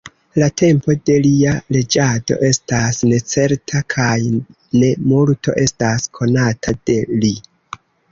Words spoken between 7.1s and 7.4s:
li.